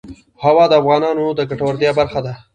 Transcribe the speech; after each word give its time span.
هوا 0.43 0.65
د 0.69 0.73
افغانانو 0.81 1.25
د 1.37 1.39
ګټورتیا 1.49 1.91
برخه 1.99 2.19
ده. 2.25 2.33